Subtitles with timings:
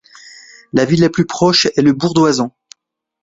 [0.73, 2.55] La ville la plus proche est Le Bourg-d'Oisans.